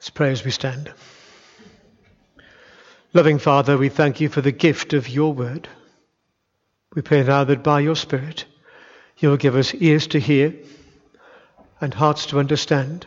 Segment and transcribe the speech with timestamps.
[0.00, 0.90] Let's pray as we stand.
[3.12, 5.68] Loving Father, we thank you for the gift of your word.
[6.94, 8.46] We pray now that by your Spirit
[9.18, 10.54] you will give us ears to hear
[11.82, 13.06] and hearts to understand,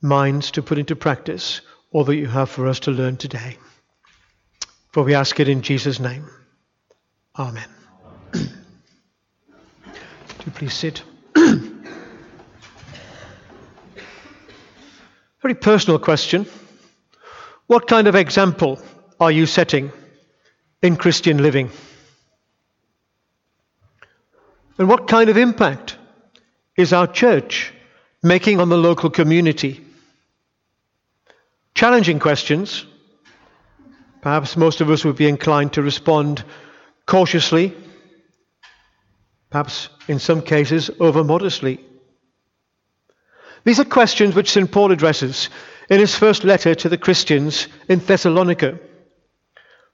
[0.00, 3.58] minds to put into practice all that you have for us to learn today.
[4.92, 6.30] For we ask it in Jesus' name.
[7.36, 7.68] Amen.
[8.32, 8.50] Do
[10.54, 11.02] please sit.
[15.48, 16.44] Very personal question.
[17.68, 18.78] What kind of example
[19.18, 19.90] are you setting
[20.82, 21.70] in Christian living?
[24.76, 25.96] And what kind of impact
[26.76, 27.72] is our church
[28.22, 29.82] making on the local community?
[31.74, 32.84] Challenging questions.
[34.20, 36.44] Perhaps most of us would be inclined to respond
[37.06, 37.74] cautiously,
[39.48, 41.80] perhaps in some cases over modestly.
[43.68, 44.72] These are questions which St.
[44.72, 45.50] Paul addresses
[45.90, 48.80] in his first letter to the Christians in Thessalonica.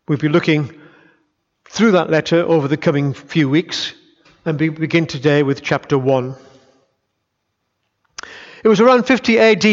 [0.06, 0.80] We'll be looking
[1.68, 3.92] through that letter over the coming few weeks
[4.44, 6.36] and we begin today with chapter 1.
[8.62, 9.64] It was around 50 AD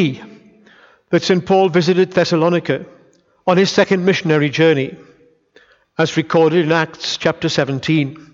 [1.11, 1.45] that St.
[1.45, 2.87] Paul visited Thessalonica
[3.45, 4.97] on his second missionary journey,
[5.99, 8.33] as recorded in Acts chapter 17.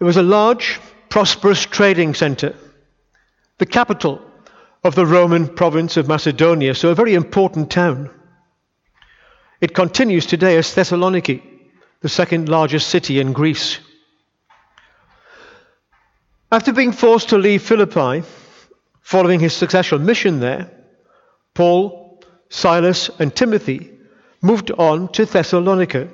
[0.00, 2.54] It was a large, prosperous trading center
[3.62, 4.20] the capital
[4.82, 8.10] of the Roman province of Macedonia, so a very important town.
[9.60, 11.40] It continues today as Thessaloniki,
[12.00, 13.78] the second largest city in Greece.
[16.50, 18.24] After being forced to leave Philippi,
[19.00, 20.68] following his successful mission there,
[21.54, 23.92] Paul, Silas, and Timothy
[24.40, 26.08] moved on to Thessalonica,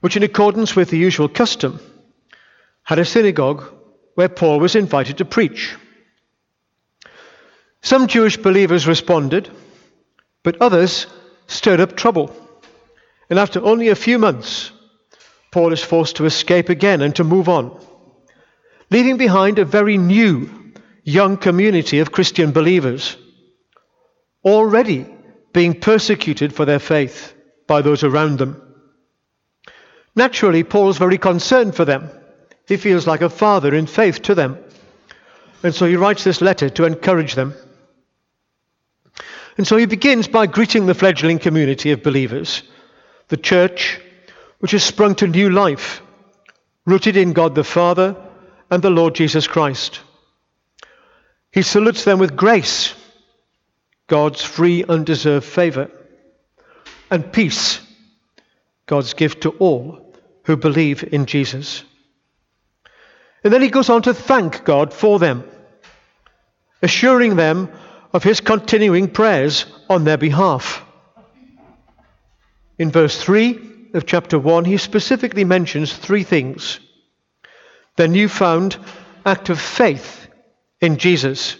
[0.00, 1.78] which, in accordance with the usual custom,
[2.84, 3.64] had a synagogue
[4.14, 5.76] where Paul was invited to preach.
[7.82, 9.50] Some Jewish believers responded,
[10.44, 11.06] but others
[11.48, 12.34] stirred up trouble.
[13.28, 14.70] And after only a few months,
[15.50, 17.78] Paul is forced to escape again and to move on,
[18.90, 20.48] leaving behind a very new,
[21.02, 23.16] young community of Christian believers,
[24.44, 25.06] already
[25.52, 27.34] being persecuted for their faith
[27.66, 28.62] by those around them.
[30.14, 32.10] Naturally, Paul is very concerned for them.
[32.68, 34.58] He feels like a father in faith to them.
[35.62, 37.54] And so he writes this letter to encourage them.
[39.56, 42.62] And so he begins by greeting the fledgling community of believers,
[43.28, 44.00] the church,
[44.60, 46.00] which has sprung to new life,
[46.86, 48.16] rooted in God the Father
[48.70, 50.00] and the Lord Jesus Christ.
[51.50, 52.94] He salutes them with grace,
[54.06, 55.90] God's free, undeserved favor,
[57.10, 57.80] and peace,
[58.86, 60.14] God's gift to all
[60.44, 61.84] who believe in Jesus.
[63.44, 65.44] And then he goes on to thank God for them,
[66.82, 67.70] assuring them
[68.12, 70.84] of his continuing prayers on their behalf.
[72.78, 76.80] In verse 3 of chapter 1, he specifically mentions three things
[77.96, 78.78] their newfound
[79.26, 80.26] act of faith
[80.80, 81.56] in Jesus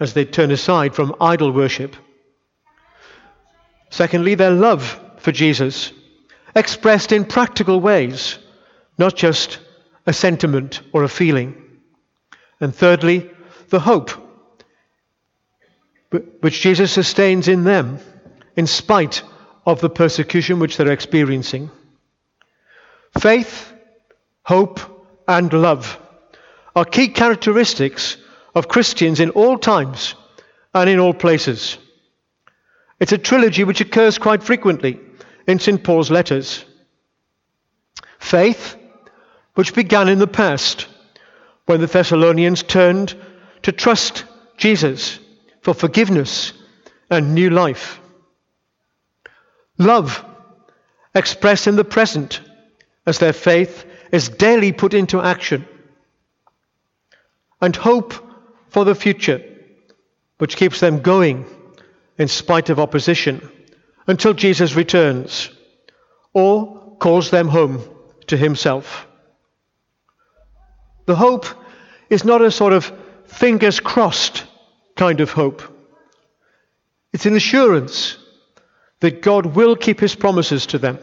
[0.00, 1.94] as they turn aside from idol worship.
[3.90, 5.92] Secondly, their love for Jesus,
[6.56, 8.38] expressed in practical ways,
[8.98, 9.58] not just
[10.06, 11.54] a sentiment or a feeling.
[12.58, 13.30] And thirdly,
[13.68, 14.10] the hope
[16.40, 17.98] which Jesus sustains in them
[18.56, 19.22] in spite
[19.64, 21.70] of the persecution which they're experiencing.
[23.18, 23.72] Faith,
[24.42, 24.80] hope,
[25.26, 25.98] and love
[26.74, 28.16] are key characteristics
[28.54, 30.14] of Christians in all times
[30.74, 31.78] and in all places.
[33.00, 35.00] It's a trilogy which occurs quite frequently
[35.46, 35.82] in St.
[35.82, 36.64] Paul's letters.
[38.18, 38.76] Faith,
[39.54, 40.86] which began in the past
[41.66, 43.14] when the Thessalonians turned
[43.62, 44.24] to trust
[44.56, 45.18] Jesus
[45.62, 46.52] for forgiveness
[47.08, 48.00] and new life.
[49.78, 50.24] Love,
[51.14, 52.40] expressed in the present
[53.06, 55.66] as their faith is daily put into action.
[57.60, 58.12] And hope
[58.68, 59.40] for the future,
[60.38, 61.46] which keeps them going
[62.18, 63.48] in spite of opposition
[64.06, 65.50] until Jesus returns
[66.32, 67.82] or calls them home
[68.26, 69.06] to himself.
[71.06, 71.46] The hope
[72.10, 72.92] is not a sort of
[73.26, 74.44] fingers crossed
[74.96, 75.62] kind of hope.
[77.12, 78.16] It's an assurance
[79.00, 80.98] that God will keep his promises to them,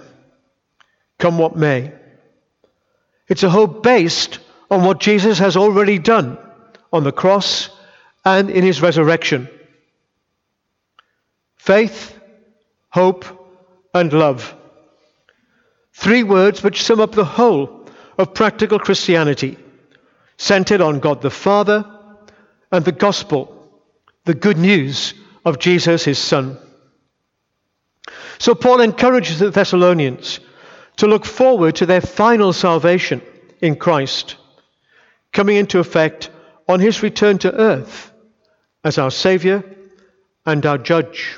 [1.18, 1.94] come what may.
[3.28, 4.40] It's a hope based
[4.72, 6.38] on what Jesus has already done
[6.92, 7.70] on the cross
[8.26, 9.50] and in his resurrection.
[11.58, 12.18] Faith,
[12.90, 13.26] hope,
[13.94, 14.56] and love.
[15.94, 17.86] Three words which sum up the whole
[18.18, 19.58] of practical Christianity,
[20.38, 21.86] centered on God the Father
[22.72, 23.59] and the gospel
[24.26, 25.14] the good news
[25.46, 26.58] of Jesus, his Son.
[28.38, 30.40] So Paul encourages the Thessalonians
[30.98, 33.22] to look forward to their final salvation
[33.62, 34.36] in Christ,
[35.32, 36.30] coming into effect
[36.68, 38.12] on his return to earth
[38.84, 39.64] as our Saviour
[40.46, 41.38] and our Judge.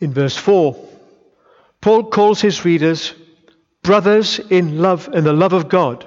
[0.00, 0.76] In verse 4,
[1.80, 3.14] Paul calls his readers
[3.82, 6.04] brothers in love in the love of God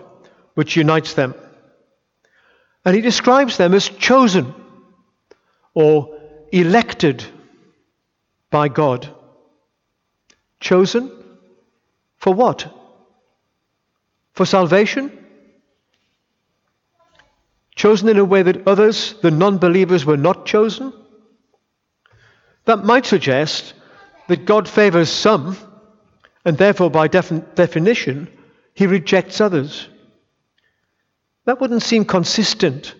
[0.54, 1.34] which unites them.
[2.90, 4.52] And he describes them as chosen
[5.76, 6.18] or
[6.52, 7.24] elected
[8.50, 9.08] by God.
[10.60, 11.12] Chosen
[12.18, 12.66] for what?
[14.34, 15.12] For salvation?
[17.76, 20.92] Chosen in a way that others, the non believers, were not chosen?
[22.66, 23.76] That might suggest
[24.30, 25.56] that God favors some,
[26.44, 28.30] and therefore, by definition,
[28.74, 29.88] he rejects others.
[31.50, 32.94] That wouldn't seem consistent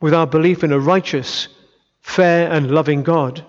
[0.00, 1.48] with our belief in a righteous,
[2.00, 3.44] fair, and loving God.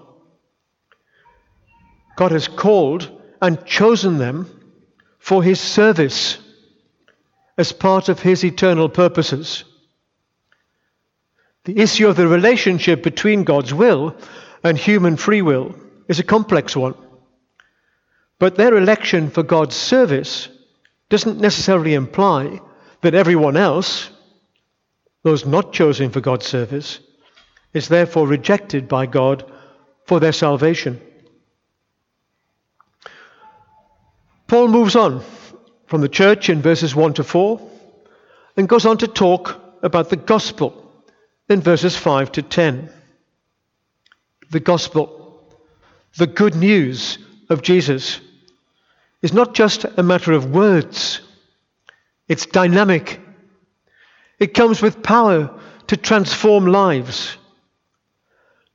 [2.16, 3.12] God has called
[3.44, 4.50] and chosen them
[5.20, 6.40] for his service
[7.60, 9.66] as part of his eternal purposes.
[11.66, 14.16] The issue of the relationship between God's will
[14.64, 15.76] and human free will
[16.08, 16.96] is a complex one.
[18.40, 20.50] But their election for God's service
[21.08, 22.60] doesn't necessarily imply
[23.02, 24.10] that everyone else,
[25.24, 27.00] those not chosen for God's service,
[27.74, 29.50] is therefore rejected by God
[30.06, 31.00] for their salvation.
[34.48, 35.24] Paul moves on
[35.86, 37.70] from the church in verses 1 to 4
[38.58, 40.92] and goes on to talk about the gospel
[41.48, 42.90] in verses 5 to 10.
[44.50, 45.44] The gospel,
[46.18, 47.20] the good news
[47.50, 48.20] of Jesus,
[49.22, 51.22] is not just a matter of words,
[52.28, 53.20] it's dynamic.
[54.40, 55.50] It comes with power
[55.88, 57.38] to transform lives.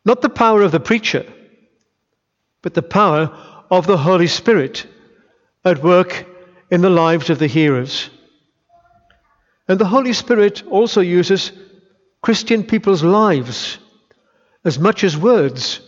[0.04, 1.24] Not the power of the preacher,
[2.62, 3.34] but the power
[3.70, 4.86] of the Holy Spirit
[5.64, 6.26] at work
[6.70, 8.10] in the lives of the hearers.
[9.66, 11.52] And the Holy Spirit also uses
[12.20, 13.78] Christian people's lives
[14.64, 15.80] as much as words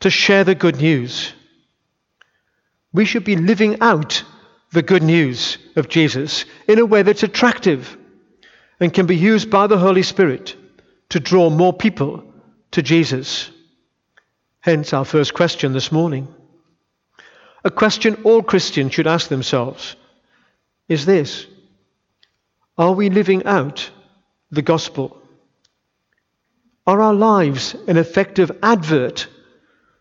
[0.00, 1.32] to share the good news.
[2.92, 4.22] We should be living out
[4.70, 7.96] the good news of Jesus in a way that's attractive
[8.80, 10.56] and can be used by the Holy Spirit
[11.10, 12.24] to draw more people
[12.72, 13.50] to Jesus.
[14.60, 16.28] Hence our first question this morning.
[17.64, 19.96] A question all Christians should ask themselves
[20.88, 21.46] is this
[22.76, 23.90] Are we living out
[24.50, 25.20] the gospel?
[26.86, 29.26] Are our lives an effective advert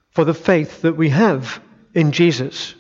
[0.10, 1.62] for the faith that we have
[1.94, 2.76] in Jesus?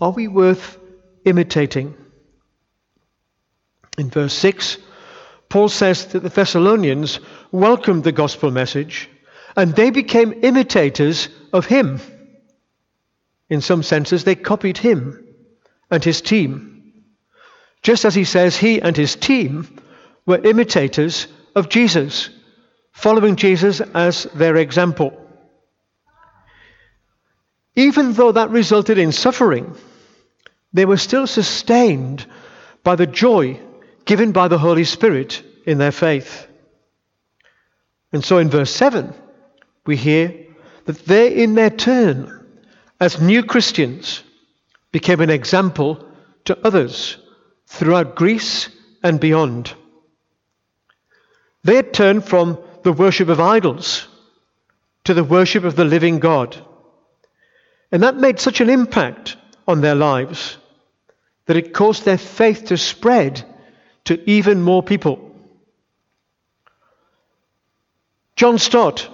[0.00, 0.78] Are we worth
[1.24, 1.94] imitating?
[4.00, 4.78] In verse 6,
[5.50, 7.20] Paul says that the Thessalonians
[7.52, 9.10] welcomed the gospel message
[9.54, 12.00] and they became imitators of him.
[13.50, 15.22] In some senses, they copied him
[15.90, 16.94] and his team.
[17.82, 19.68] Just as he says he and his team
[20.24, 22.30] were imitators of Jesus,
[22.92, 25.12] following Jesus as their example.
[27.76, 29.76] Even though that resulted in suffering,
[30.72, 32.24] they were still sustained
[32.82, 33.60] by the joy
[34.10, 36.48] given by the Holy Spirit in their faith.
[38.12, 39.14] And so in verse 7,
[39.86, 40.34] we hear
[40.86, 42.44] that they, in their turn,
[42.98, 44.24] as new Christians,
[44.90, 46.04] became an example
[46.46, 47.18] to others
[47.68, 48.68] throughout Greece
[49.00, 49.72] and beyond.
[51.62, 54.08] They had turned from the worship of idols
[55.04, 56.56] to the worship of the living God.
[57.92, 59.36] And that made such an impact
[59.68, 60.56] on their lives
[61.46, 63.44] that it caused their faith to spread
[64.04, 65.30] to even more people.
[68.36, 69.08] John Stott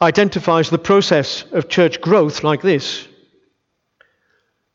[0.00, 3.06] identifies the process of church growth like this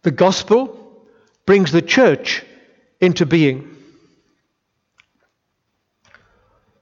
[0.04, 1.06] The gospel
[1.46, 2.44] brings the church
[3.00, 3.76] into being.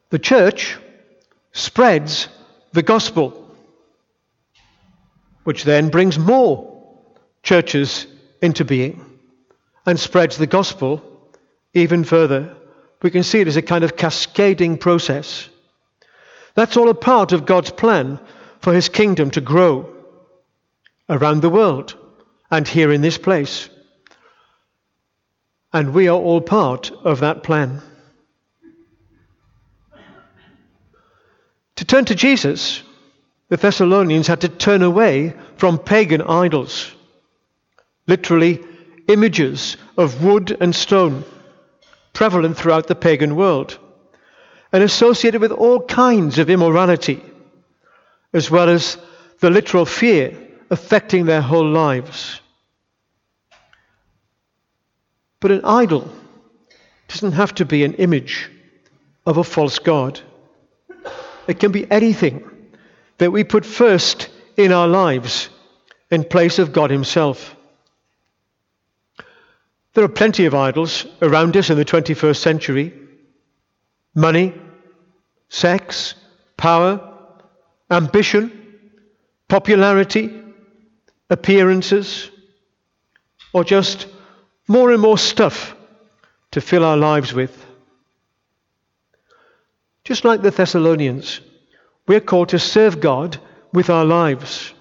[0.10, 0.78] The church
[1.52, 2.30] spreads
[2.72, 3.50] the gospel,
[5.44, 6.76] which then brings more
[7.44, 8.08] churches
[8.42, 9.04] into being
[9.86, 11.15] and spreads the gospel
[11.76, 12.56] even further.
[13.04, 15.48] We can see it as a kind of cascading process.
[16.56, 18.20] That's all a part of God's plan
[18.62, 19.94] for his kingdom to grow
[21.08, 21.96] around the world
[22.50, 23.70] and here in this place.
[25.72, 27.82] And we are all part of that plan.
[31.76, 32.82] To turn to Jesus,
[33.50, 36.90] the Thessalonians had to turn away from pagan idols,
[38.08, 38.64] literally,
[39.08, 41.26] images of wood and stone,
[42.16, 43.78] prevalent throughout the pagan world.
[44.74, 47.22] and associated with all kinds of immorality,
[48.34, 48.98] as well as
[49.40, 50.36] the literal fear
[50.70, 52.42] affecting their whole lives.
[55.40, 56.12] But an idol
[57.08, 58.50] doesn't have to be an image
[59.26, 60.20] of a false God.
[61.48, 62.44] It can be anything
[63.20, 65.48] that we put first in our lives
[66.12, 67.56] in place of God Himself.
[69.96, 72.94] There are plenty of idols around us in the 21st century
[74.14, 74.54] money,
[75.50, 76.16] sex,
[76.58, 77.14] power,
[77.90, 78.76] ambition,
[79.48, 80.42] popularity,
[81.30, 82.30] appearances,
[83.54, 84.08] or just
[84.68, 85.76] more and more stuff
[86.52, 87.66] to fill our lives with.
[90.04, 91.40] Just like the Thessalonians,
[92.06, 93.38] we're called to serve God
[93.72, 94.74] with our lives.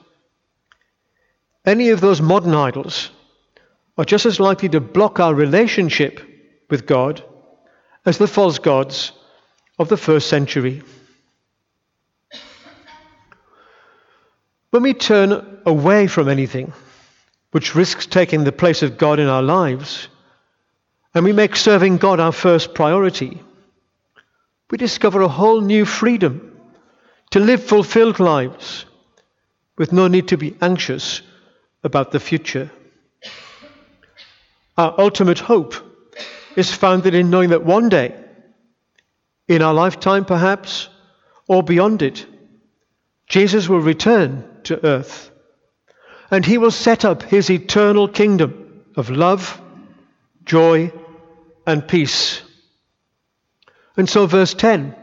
[1.64, 3.10] Any of those modern idols
[3.96, 6.20] are just as likely to block our relationship
[6.68, 7.22] with God
[8.04, 9.12] as the false gods
[9.78, 10.82] of the first century.
[14.70, 16.72] When we turn away from anything
[17.52, 20.08] which risks taking the place of God in our lives,
[21.14, 23.40] and we make serving God our first priority,
[24.70, 26.60] we discover a whole new freedom
[27.30, 28.86] to live fulfilled lives
[29.78, 31.22] with no need to be anxious
[31.84, 32.70] about the future.
[34.76, 35.74] Our ultimate hope
[36.56, 38.14] is founded in knowing that one day,
[39.46, 40.88] in our lifetime perhaps,
[41.46, 42.26] or beyond it,
[43.28, 45.30] Jesus will return to earth
[46.30, 49.60] and he will set up his eternal kingdom of love,
[50.44, 50.92] joy,
[51.66, 52.42] and peace.
[53.96, 54.94] And so, verse 10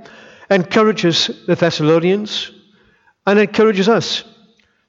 [0.50, 2.52] encourages the Thessalonians
[3.26, 4.24] and encourages us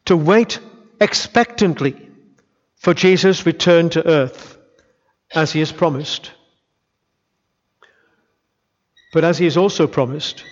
[0.06, 0.58] to wait
[1.00, 2.08] expectantly
[2.74, 4.58] for Jesus' return to earth
[5.34, 6.30] as he has promised.
[9.12, 10.44] But as he has also promised,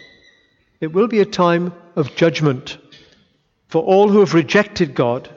[0.81, 2.79] it will be a time of judgment
[3.69, 5.29] for all who have rejected God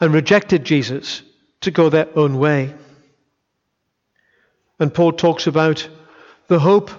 [0.00, 1.22] and rejected Jesus
[1.60, 2.74] to go their own way.
[4.78, 5.88] And Paul talks about
[6.48, 6.90] the hope,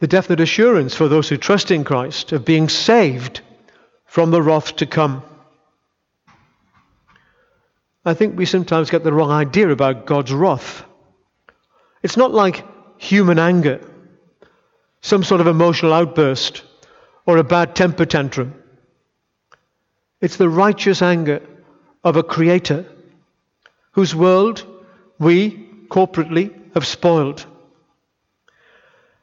[0.00, 3.40] the definite assurance for those who trust in Christ of being saved
[4.04, 5.22] from the wrath to come.
[8.06, 10.84] I think we sometimes get the wrong idea about God's wrath.
[12.04, 12.64] It's not like
[12.98, 13.80] human anger,
[15.00, 16.62] some sort of emotional outburst,
[17.26, 18.54] or a bad temper tantrum.
[20.20, 21.42] It's the righteous anger
[22.04, 22.86] of a creator
[23.90, 24.64] whose world
[25.18, 27.44] we corporately have spoiled.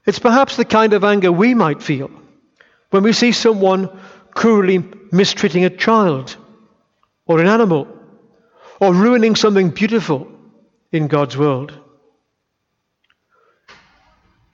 [0.06, 2.12] It's perhaps the kind of anger we might feel
[2.90, 3.90] when we see someone
[4.32, 6.36] cruelly mistreating a child
[7.26, 7.88] or an animal
[8.80, 10.28] or ruining something beautiful
[10.92, 11.78] in God's world.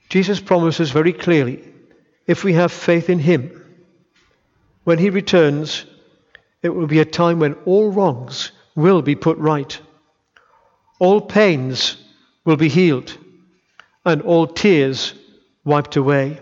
[0.08, 1.64] Jesus promises very clearly
[2.26, 3.56] if we have faith in Him,
[4.84, 5.84] when He returns,
[6.62, 9.80] it will be a time when all wrongs will be put right,
[10.98, 11.96] all pains
[12.44, 13.16] will be healed,
[14.04, 15.14] and all tears
[15.64, 16.40] wiped away.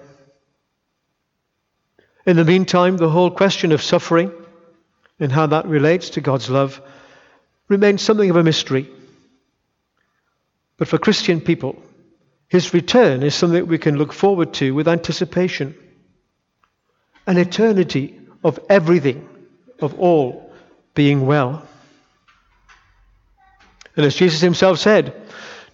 [2.26, 4.32] In the meantime, the whole question of suffering
[5.18, 6.80] and how that relates to God's love
[7.68, 8.90] remains something of a mystery.
[10.76, 11.82] But for Christian people,
[12.48, 15.74] his return is something we can look forward to with anticipation.
[17.26, 19.28] An eternity of everything,
[19.80, 20.52] of all
[20.94, 21.66] being well.
[23.96, 25.14] And as Jesus himself said,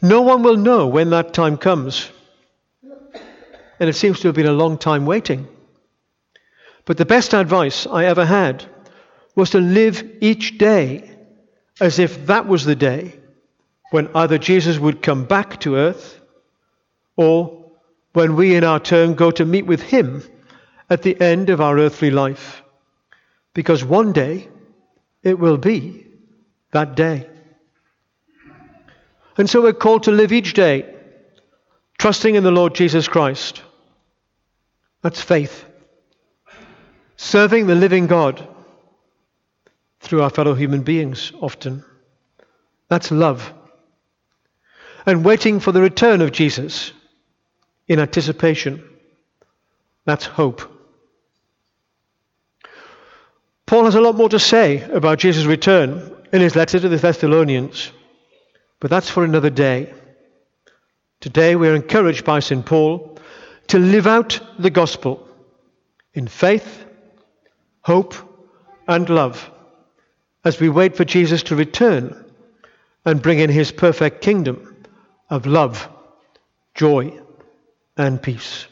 [0.02, 2.10] no one will know when that time comes.
[3.78, 5.46] And it seems to have been a long time waiting.
[6.84, 8.64] But the best advice I ever had
[9.34, 11.13] was to live each day
[11.80, 13.18] as if that was the day
[13.90, 16.20] when either Jesus would come back to earth
[17.16, 17.64] or
[18.12, 20.22] when we in our turn go to meet with him
[20.88, 22.62] at the end of our earthly life.
[23.54, 24.48] Because one day
[25.22, 26.06] it will be
[26.72, 27.28] that day.
[29.36, 30.94] And so we're called to live each day
[31.98, 33.62] trusting in the Lord Jesus Christ.
[35.02, 35.64] That's faith.
[37.16, 38.46] Serving the living God
[40.04, 41.82] through our fellow human beings often.
[42.88, 43.52] That's love.
[45.06, 46.92] And waiting for the return of Jesus
[47.88, 48.84] in anticipation.
[50.04, 50.70] That's hope.
[53.66, 56.98] Paul has a lot more to say about Jesus' return in his letter to the
[56.98, 57.90] Thessalonians,
[58.80, 59.92] but that's for another day.
[61.20, 62.64] Today we're encouraged by St.
[62.64, 63.18] Paul
[63.68, 65.26] to live out the gospel
[66.12, 66.84] in faith,
[67.80, 68.14] hope,
[68.86, 69.50] and love
[70.44, 72.24] as we wait for Jesus to return
[73.04, 74.84] and bring in his perfect kingdom
[75.30, 75.88] of love,
[76.74, 77.18] joy,
[77.96, 78.66] and peace.